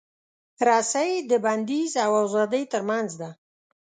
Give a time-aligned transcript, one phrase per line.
[0.67, 3.29] رسۍ د بندیز او ازادۍ ترمنځ ده.